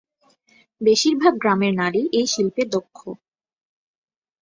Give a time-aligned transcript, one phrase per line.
[0.81, 2.97] বেশিরভাগ গ্রামের নারী এই শিল্পে দক্ষ।